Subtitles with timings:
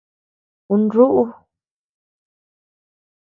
[0.73, 1.23] Un rúʼu.